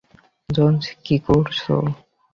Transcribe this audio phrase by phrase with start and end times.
[0.49, 1.59] Jones, কী করছ?